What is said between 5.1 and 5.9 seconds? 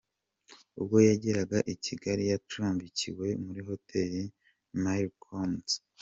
Collines.